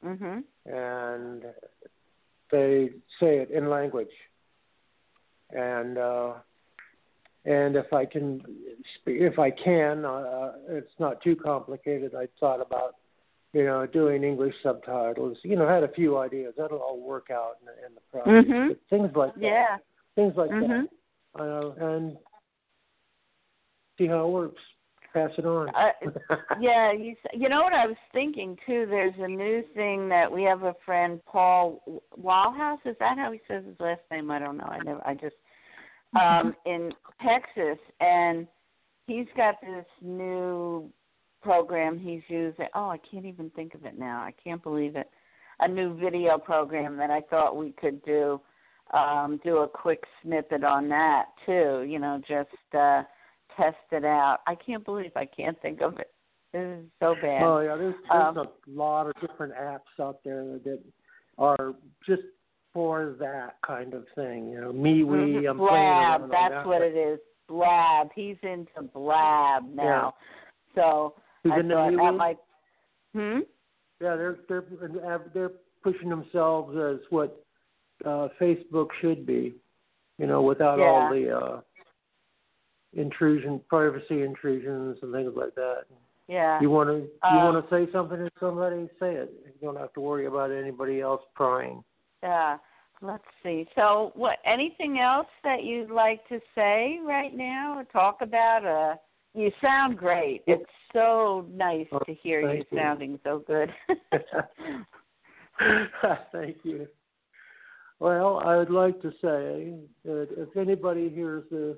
[0.03, 1.43] Mhm and
[2.51, 4.15] they say it in language.
[5.51, 6.33] And uh
[7.45, 8.41] and if i can
[9.05, 12.11] if i can uh it's not too complicated.
[12.15, 12.91] I thought about
[13.53, 15.37] you know doing english subtitles.
[15.43, 16.53] You know had a few ideas.
[16.57, 18.45] That'll all work out in, the- in the process.
[18.51, 18.77] Mhm.
[18.89, 19.43] Things like that.
[19.53, 19.77] Yeah.
[20.17, 20.67] Things like mhm
[21.35, 22.17] that uh, and
[23.97, 24.61] see how it works.
[25.15, 25.69] Pass it on.
[25.69, 28.85] Uh, yeah, you you know what I was thinking too.
[28.89, 32.79] There's a new thing that we have a friend Paul Walhouse.
[32.83, 34.29] Is that how he says his last name?
[34.29, 34.65] I don't know.
[34.65, 35.07] I never.
[35.07, 35.35] I just
[36.21, 36.91] um in
[37.25, 38.45] Texas, and
[39.07, 40.91] he's got this new
[41.41, 42.67] program he's using.
[42.75, 44.19] Oh, I can't even think of it now.
[44.19, 45.09] I can't believe it.
[45.61, 48.41] A new video program that I thought we could do.
[48.93, 51.85] Um, do a quick snippet on that too.
[51.87, 52.75] You know, just.
[52.77, 53.03] uh
[53.57, 54.39] test it out.
[54.47, 56.11] I can't believe I can't think of it.
[56.53, 57.43] This is so bad.
[57.43, 60.79] Oh yeah, there's there's Um, a lot of different apps out there that
[61.37, 61.73] are
[62.05, 62.23] just
[62.73, 64.49] for that kind of thing.
[64.49, 65.41] You know, MeWe.
[65.43, 65.49] Mhm.
[65.49, 66.65] I'm Blab, that's that.
[66.65, 67.19] what it is.
[67.47, 68.09] Blab.
[68.15, 70.15] He's into Blab now.
[70.75, 71.13] So
[71.43, 72.37] Who's I thought that might.
[73.13, 73.39] Hmm.
[74.01, 74.63] Yeah, they're they're
[75.33, 75.51] they're
[75.83, 77.45] pushing themselves as what
[78.03, 79.55] uh, Facebook should be.
[80.17, 81.61] You know, without all the uh,
[82.95, 85.83] intrusion, privacy intrusions, and things like that.
[86.27, 86.59] Yeah.
[86.59, 89.31] You want to you Uh, want to say something to somebody, say it.
[89.45, 91.83] You don't have to worry about anybody else prying.
[92.23, 92.57] Yeah.
[93.01, 93.67] Let's see.
[93.75, 94.39] So, what?
[94.45, 98.65] Anything else that you'd like to say right now, or talk about?
[98.65, 98.95] Uh,
[99.33, 100.43] you sound great.
[100.47, 102.77] It's so nice Oh, to hear you you.
[102.77, 103.69] sounding so good.
[106.31, 106.87] Thank you.
[107.99, 111.77] Well, I would like to say that if anybody hears this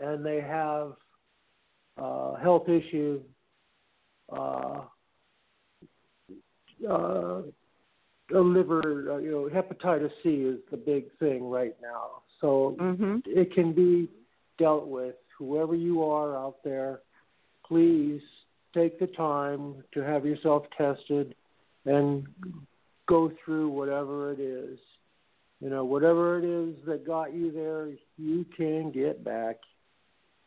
[0.00, 0.92] and they have
[1.96, 3.20] uh, health issue,
[4.32, 4.82] uh,
[6.88, 7.42] uh,
[8.34, 12.22] a liver, uh, you know, hepatitis C is the big thing right now.
[12.40, 13.22] So mhm.
[13.26, 14.08] it can be
[14.58, 15.16] dealt with.
[15.38, 17.00] Whoever you are out there,
[17.66, 18.20] please
[18.74, 21.34] take the time to have yourself tested
[21.84, 22.26] and
[23.08, 24.78] go through whatever it is.
[25.60, 29.56] You know, whatever it is that got you there, you can get back.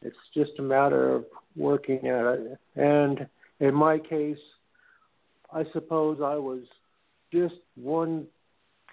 [0.02, 2.60] It's just a matter of working at it.
[2.76, 3.28] And
[3.60, 4.38] in my case,
[5.54, 6.62] I suppose I was
[7.34, 8.28] just one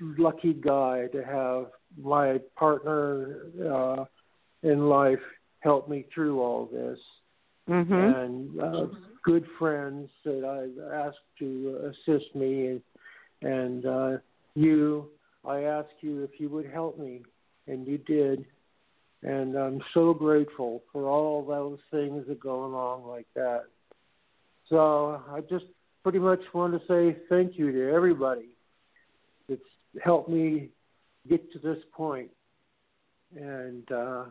[0.01, 1.67] lucky guy to have
[2.03, 4.05] my partner uh,
[4.63, 5.19] in life
[5.61, 6.99] help me through all this,
[7.69, 7.93] mm-hmm.
[7.93, 8.87] and uh,
[9.25, 12.83] good friends that I've asked to assist me, and,
[13.43, 14.19] and uh,
[14.55, 15.09] you.
[15.45, 17.23] I asked you if you would help me,
[17.67, 18.45] and you did.
[19.23, 23.65] And I'm so grateful for all those things that go along like that.
[24.69, 25.65] So I just
[26.03, 28.51] pretty much want to say thank you to everybody
[29.49, 29.61] that's
[30.03, 30.69] helped me
[31.29, 32.31] get to this point.
[33.37, 34.25] And uh,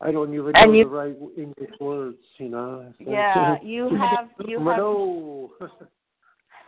[0.00, 2.92] I don't even know you, the right English words, you know.
[3.00, 4.78] Yeah, you have you have.
[4.78, 5.50] No.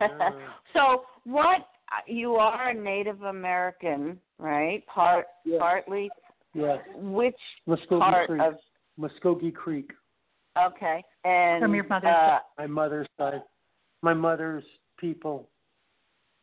[0.01, 0.09] uh,
[0.73, 1.69] so what?
[2.07, 4.87] You are a Native American, right?
[4.87, 5.27] Part
[5.59, 6.11] partly.
[6.55, 6.79] Yes.
[6.95, 7.37] Which
[7.69, 8.43] Muskogee part Creek.
[8.43, 8.55] of
[8.99, 9.91] Muskogee Creek?
[10.59, 13.43] Okay, and from your mother's uh, my mother's side,
[14.03, 14.65] my mother's
[14.99, 15.49] people,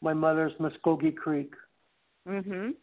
[0.02, 1.54] my mother's Muskogee Creek.
[2.28, 2.74] Mhm.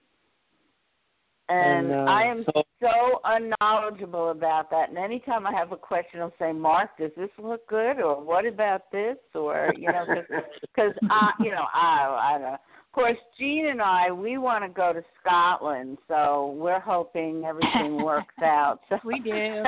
[1.48, 4.88] And, and uh, I am so, so unknowledgeable about that.
[4.88, 8.46] And anytime I have a question, I'll say, "Mark, does this look good?" or "What
[8.46, 10.04] about this?" or you know,
[10.60, 12.60] because I, you know, I, I don't.
[12.92, 18.34] Course, Jeanne and I, we want to go to Scotland, so we're hoping everything works
[18.42, 18.80] out.
[18.90, 19.62] So we do.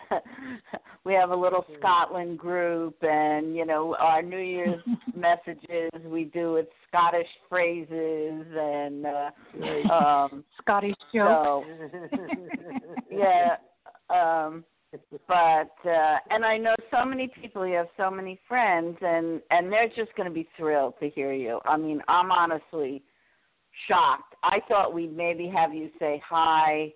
[1.04, 4.82] we have a little Scotland group, and you know, our New Year's
[5.14, 11.68] messages we do with Scottish phrases and uh, um Scottish jokes.
[12.10, 12.16] So,
[13.10, 13.56] yeah.
[14.08, 14.64] Um
[15.28, 19.72] but uh and I know so many people you have so many friends and and
[19.72, 21.60] they're just going to be thrilled to hear you.
[21.64, 23.02] I mean, I'm honestly
[23.86, 24.34] shocked.
[24.42, 26.92] I thought we'd maybe have you say hi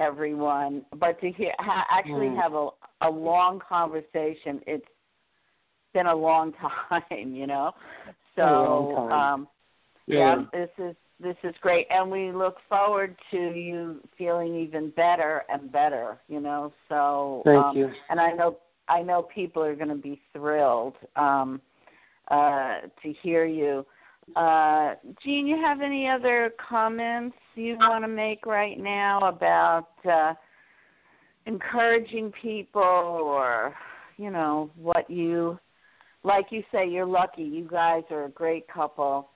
[0.00, 2.40] everyone, but to hear ha, actually mm.
[2.40, 2.68] have a
[3.02, 4.86] a long conversation, it's
[5.92, 6.52] been a long
[6.88, 7.72] time, you know.
[8.36, 9.48] So um
[10.06, 10.36] yeah.
[10.36, 11.86] yeah, this is this is great.
[11.90, 16.72] And we look forward to you feeling even better and better you know?
[16.88, 17.90] So thank um, you.
[18.10, 21.60] and i know i know people are going to be thrilled um
[22.30, 23.86] uh to hear you.
[24.34, 30.34] Uh Jeanne you have any other comments you want to make right now about uh
[31.46, 33.74] encouraging people or
[34.16, 35.58] you know what you
[36.24, 37.44] like you say you're lucky.
[37.44, 39.28] You guys are a great couple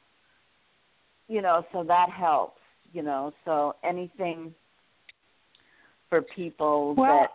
[1.31, 2.61] you know, so that helps,
[2.93, 3.33] you know.
[3.45, 4.53] So anything
[6.09, 7.31] for people well, that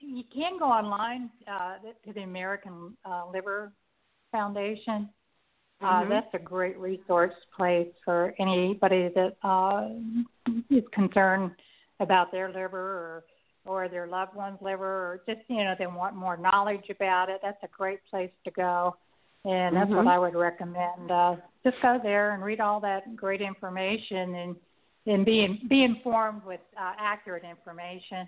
[0.00, 1.74] you can go online uh,
[2.06, 3.72] to the American uh, Liver
[4.32, 5.10] Foundation.
[5.82, 6.10] Uh, mm-hmm.
[6.10, 9.88] That's a great resource place for anybody that uh,
[10.70, 11.50] is concerned
[12.00, 13.24] about their liver or
[13.66, 17.40] or their loved one's liver, or just you know they want more knowledge about it.
[17.42, 18.96] That's a great place to go
[19.46, 19.96] and that's mm-hmm.
[19.96, 21.10] what I would recommend.
[21.10, 24.56] Uh, just go there and read all that great information, and
[25.06, 28.26] and be be informed with uh, accurate information.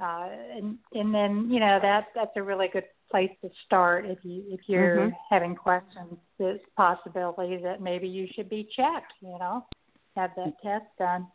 [0.00, 4.18] Uh, and and then you know that that's a really good place to start if
[4.22, 5.16] you if you're mm-hmm.
[5.30, 6.18] having questions.
[6.38, 9.14] There's possibility that maybe you should be checked.
[9.20, 9.64] You know,
[10.16, 11.26] have that test done.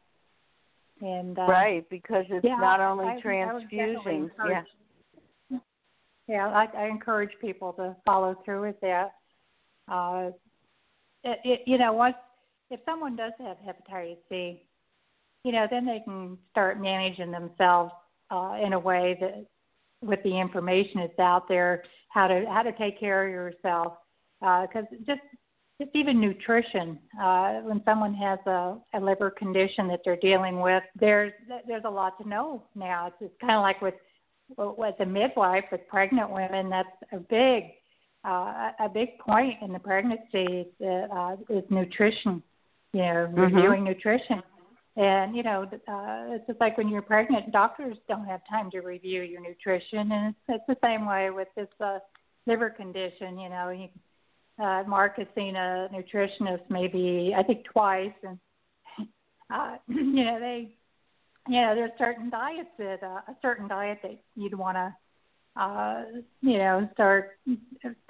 [1.01, 4.29] And uh, right because it's yeah, not only I, transfusions.
[4.39, 4.63] I yeah.
[6.25, 9.11] Yeah, I, I encourage people to follow through with that
[9.91, 10.29] uh,
[11.23, 12.15] it, it, you know, once
[12.69, 14.63] if someone does have hepatitis C,
[15.43, 17.91] you know, then they can start managing themselves
[18.31, 19.45] uh, in a way that,
[20.01, 23.93] with the information that's out there, how to how to take care of yourself.
[24.41, 25.21] Because uh, just
[25.79, 30.83] just even nutrition, uh, when someone has a, a liver condition that they're dealing with,
[30.99, 31.31] there's
[31.67, 33.07] there's a lot to know now.
[33.07, 33.95] It's, it's kind of like with
[34.57, 36.69] with a midwife with pregnant women.
[36.69, 37.71] That's a big
[38.25, 42.41] uh, a big point in the pregnancy that, uh, is nutrition.
[42.93, 43.39] You know, mm-hmm.
[43.39, 44.41] reviewing nutrition,
[44.95, 48.81] and you know, uh, it's just like when you're pregnant, doctors don't have time to
[48.81, 51.97] review your nutrition, and it's, it's the same way with this uh,
[52.45, 53.39] liver condition.
[53.39, 53.91] You know, he,
[54.63, 58.37] uh, Mark has seen a nutritionist maybe I think twice, and
[59.51, 60.75] uh, you know they,
[61.47, 64.95] you know, there's certain diets that uh, a certain diet that you'd want to
[65.55, 66.03] uh,
[66.41, 67.37] you know, start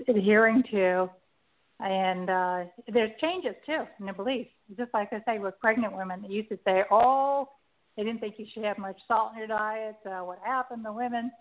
[0.07, 1.09] adhering to.
[1.79, 2.63] And uh,
[2.93, 4.51] there's changes too in the beliefs.
[4.77, 7.49] Just like I say with pregnant women, they used to say, "Oh,
[7.97, 9.97] they didn't think you should have much salt in your diet.
[10.05, 10.85] Uh, what happened?
[10.85, 11.31] The women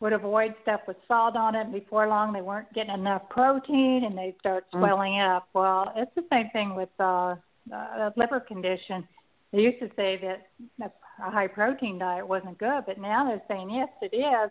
[0.00, 1.62] would avoid stuff with salt on it.
[1.62, 4.80] And before long, they weren't getting enough protein, and they start mm.
[4.80, 5.36] swelling mm.
[5.36, 5.48] up.
[5.52, 7.36] Well, it's the same thing with uh,
[7.74, 9.06] uh, liver condition.
[9.52, 10.94] They used to say that
[11.24, 14.50] a high protein diet wasn't good, but now they're saying yes, it is.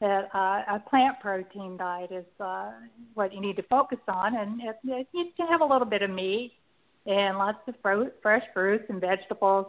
[0.00, 2.70] That uh, a plant protein diet is uh,
[3.14, 6.00] what you need to focus on, and it, it, you can have a little bit
[6.00, 6.52] of meat
[7.06, 9.66] and lots of fruit, fresh fruits and vegetables.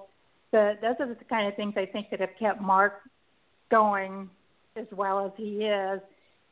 [0.52, 3.02] So those are the kind of things I think that have kept Mark
[3.70, 4.30] going
[4.76, 6.00] as well as he is.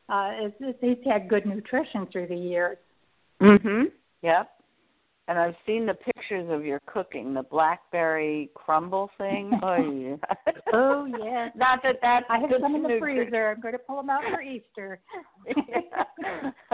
[0.09, 2.77] Uh, is, is he's had good nutrition through the years.
[3.41, 3.91] Mm Mhm.
[4.23, 4.49] Yep.
[5.29, 9.51] And I've seen the pictures of your cooking, the blackberry crumble thing.
[9.61, 10.15] Oh, yeah.
[10.73, 11.51] oh yes.
[11.55, 13.51] Not that that I have some in the freezer.
[13.51, 14.99] I'm going to pull them out for Easter.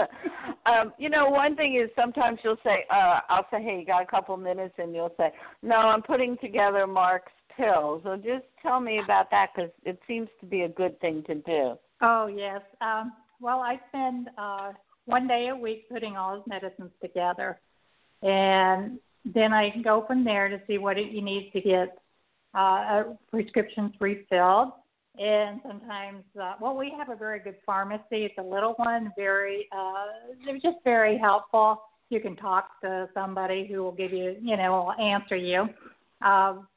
[0.66, 4.04] um, you know, one thing is sometimes you'll say, uh, I'll say, hey, you got
[4.04, 5.32] a couple minutes, and you'll say,
[5.62, 8.02] no, I'm putting together Mark's pills.
[8.06, 11.36] So just tell me about that because it seems to be a good thing to
[11.36, 11.74] do.
[12.02, 12.62] Oh yes.
[12.80, 14.72] Um, well, I spend uh,
[15.06, 17.60] one day a week putting all his medicines together
[18.22, 21.98] and then I can go from there to see what you need to get
[22.54, 24.72] uh, prescriptions refilled.
[25.18, 28.04] And sometimes, uh, well, we have a very good pharmacy.
[28.12, 30.06] It's a little one, very, uh,
[30.46, 31.82] they're just very helpful.
[32.10, 35.70] You can talk to somebody who will give you, you know, will answer you.
[36.22, 36.68] Um,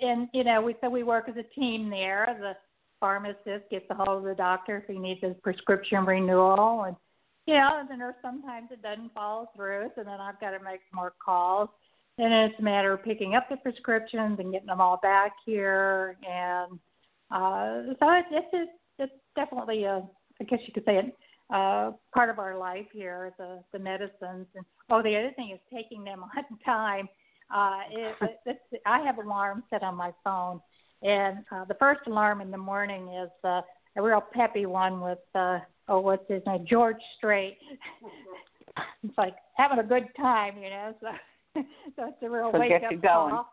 [0.00, 2.36] and you know, we so we work as a team there.
[2.38, 2.52] The
[3.00, 6.96] pharmacist gets a hold of the doctor if he needs a prescription renewal, and
[7.46, 10.80] yeah, and then there's sometimes it doesn't follow through, so then I've got to make
[10.92, 11.68] more calls.
[12.18, 16.16] And it's a matter of picking up the prescriptions and getting them all back here.
[16.26, 16.78] And
[17.30, 20.02] uh, so it, it's just, it's definitely a,
[20.40, 21.16] I guess you could say it,
[21.52, 24.46] uh, part of our life here, the the medicines.
[24.54, 27.08] And oh, the other thing is taking them on time.
[27.54, 30.60] Uh, it, it's, I have alarms set on my phone,
[31.02, 33.60] and uh, the first alarm in the morning is uh,
[33.96, 37.58] a real peppy one with uh, oh, what's his name, George Strait.
[39.02, 40.94] it's like having a good time, you know.
[41.00, 41.08] So,
[41.96, 43.50] so it's a real so wake up call.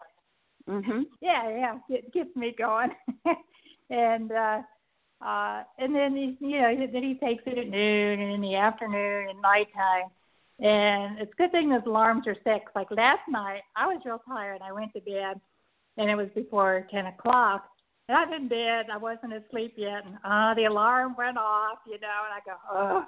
[0.69, 1.03] Mhm.
[1.21, 2.91] Yeah, yeah, it gets me going.
[3.89, 4.61] and uh
[5.23, 8.55] uh and then he you know then he takes it at noon and in the
[8.55, 10.09] afternoon and nighttime
[10.59, 14.21] and it's a good thing those alarms are set like last night i was real
[14.27, 15.39] tired i went to bed
[15.97, 17.65] and it was before ten o'clock
[18.07, 18.85] and I'm in bed.
[18.91, 22.07] I wasn't asleep yet, and uh, the alarm went off, you know.
[22.25, 23.05] And I go, oh,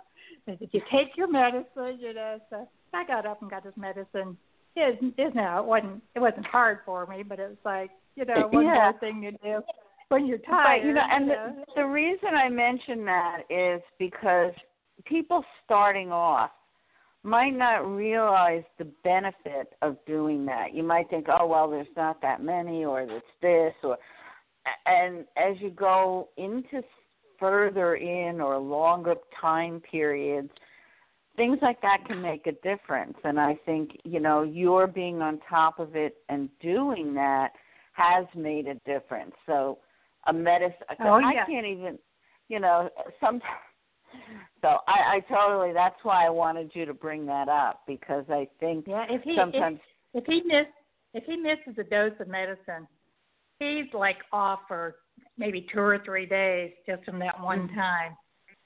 [0.48, 2.40] did you take your medicine, you know?
[2.50, 4.38] So I got up and got his medicine.
[4.76, 8.26] It is now it wasn't it wasn't hard for me, but it was like you
[8.26, 8.92] know one yeah.
[8.92, 9.64] more thing to do
[10.10, 10.82] when you're tired.
[10.82, 11.56] But you know, and you know?
[11.68, 14.52] The, the reason I mention that is because
[15.06, 16.52] people starting off
[17.24, 20.74] might not realize the benefit of doing that.
[20.74, 23.98] You might think, oh well, there's not that many, or it's this, or
[24.86, 26.82] and as you go into
[27.40, 30.50] further in or longer time periods,
[31.36, 33.18] things like that can make a difference.
[33.24, 37.50] And I think, you know, your being on top of it and doing that
[37.94, 39.34] has made a difference.
[39.46, 39.80] So
[40.28, 41.44] a medicine, oh, yeah.
[41.44, 42.00] I can't even,
[42.50, 42.90] you know,
[43.20, 43.44] sometimes.
[44.62, 45.74] So I, I totally.
[45.74, 49.36] That's why I wanted you to bring that up because I think yeah, if he,
[49.38, 49.80] sometimes
[50.14, 50.66] if, if he miss
[51.14, 52.88] if he misses a dose of medicine,
[53.60, 54.96] he's like off for
[55.38, 57.76] maybe two or three days just from that one mm-hmm.
[57.76, 58.18] time.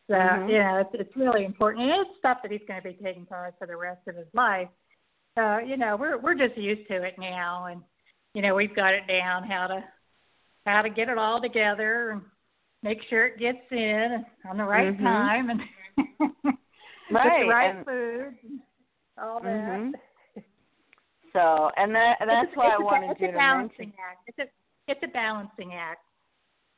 [0.07, 0.49] So mm-hmm.
[0.49, 1.83] yeah, it's, it's really important.
[1.83, 4.27] And it's stuff that he's going to be taking for for the rest of his
[4.33, 4.67] life.
[5.37, 7.81] So you know, we're we're just used to it now, and
[8.33, 9.83] you know, we've got it down how to
[10.65, 12.21] how to get it all together and
[12.83, 15.03] make sure it gets in on the right mm-hmm.
[15.03, 15.59] time and
[17.11, 17.43] right.
[17.43, 18.59] the right and, food, and
[19.21, 19.49] all that.
[19.49, 19.91] Mm-hmm.
[21.33, 23.93] So, and that that's it's, why it's I wanted a, you to balancing mention.
[24.09, 24.19] Act.
[24.27, 24.47] It's a
[24.89, 26.01] it's a balancing act.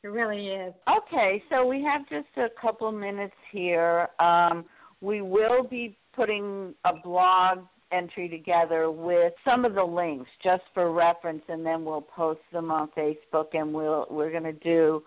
[0.04, 0.74] It really is.
[0.90, 4.08] Okay, so we have just a couple minutes here.
[4.20, 4.66] Um,
[5.00, 7.60] we will be putting a blog
[7.92, 12.72] entry together with some of the links just for reference, and then we'll post them
[12.72, 13.48] on Facebook.
[13.54, 15.04] And we'll we're going to do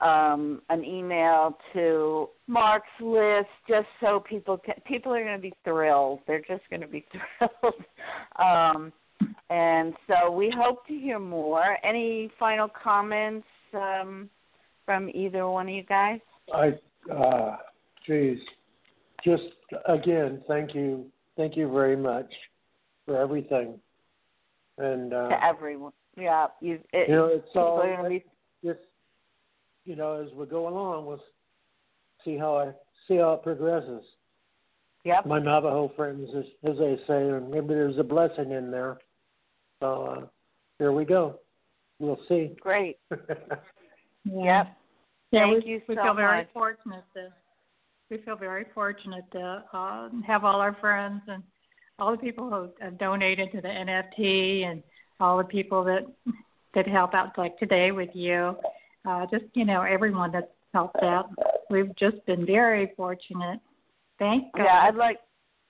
[0.00, 5.54] um, an email to Mark's list just so people can, people are going to be
[5.64, 6.20] thrilled.
[6.26, 7.04] They're just going to be
[7.38, 7.74] thrilled.
[8.38, 8.92] Um,
[9.50, 11.78] and so we hope to hear more.
[11.82, 14.28] Any final comments um,
[14.84, 16.20] from either one of you guys?
[16.54, 16.72] I,
[17.12, 17.56] uh,
[18.06, 18.38] geez,
[19.24, 19.44] just
[19.86, 21.06] again, thank you,
[21.36, 22.30] thank you very much
[23.06, 23.78] for everything.
[24.76, 26.78] And uh, to everyone, yeah, you.
[26.92, 28.24] It, you know, it's all be...
[28.64, 28.80] just
[29.84, 31.22] you know as we go along, we'll
[32.24, 32.72] see how I
[33.08, 34.04] see how it progresses.
[35.04, 35.26] Yep.
[35.26, 38.98] My Navajo friends, as, as they say, and maybe there's a blessing in there.
[39.80, 40.26] So uh,
[40.78, 41.38] here we go.
[41.98, 42.56] we'll see.
[42.60, 42.98] Great.
[44.24, 44.58] Yeah.
[44.58, 44.76] Yep.
[45.30, 46.48] Yeah, Thank we, you we so feel very much.
[46.52, 47.28] fortunate to
[48.10, 51.42] we feel very fortunate to uh, have all our friends and
[51.98, 54.82] all the people who have donated to the NFT and
[55.20, 56.02] all the people that
[56.74, 58.56] that help out like today with you.
[59.08, 61.30] Uh, just you know everyone that's helped out.
[61.70, 63.60] We've just been very fortunate.
[64.18, 64.64] Thank God.
[64.64, 65.18] Yeah, I'd like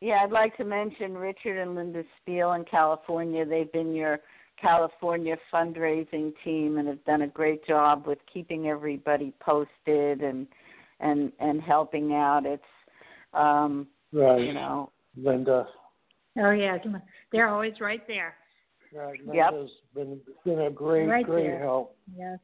[0.01, 3.45] yeah, I'd like to mention Richard and Linda Spiel in California.
[3.45, 4.21] They've been your
[4.61, 10.47] California fundraising team and have done a great job with keeping everybody posted and
[11.01, 12.43] and and helping out.
[12.45, 12.63] It's
[13.35, 15.67] um right, you know Linda.
[16.39, 16.79] Oh yeah,
[17.33, 18.35] they're always right there.
[18.95, 19.53] Right, Yep.
[19.53, 21.59] Linda's been been a great, Right great there.
[21.61, 21.97] help.
[22.17, 22.39] Yes.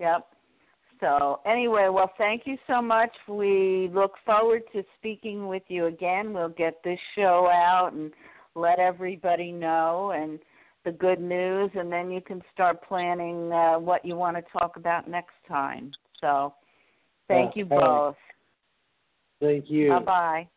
[0.00, 0.26] Yep.
[1.00, 3.10] So anyway, well, thank you so much.
[3.28, 6.32] We look forward to speaking with you again.
[6.32, 8.12] We'll get this show out and
[8.54, 10.38] let everybody know and
[10.84, 14.76] the good news, and then you can start planning uh, what you want to talk
[14.76, 15.92] about next time.
[16.20, 16.54] So
[17.26, 17.86] thank Yeah, you all right.
[17.86, 18.16] both.
[19.40, 19.90] Thank you.
[19.90, 20.48] Bye bye.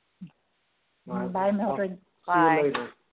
[1.07, 1.27] Bye.
[1.27, 1.91] Bye, Mildred.
[1.91, 2.55] See Bye.
[2.57, 2.89] you later.